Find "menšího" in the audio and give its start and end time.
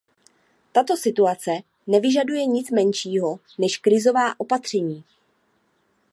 2.71-3.39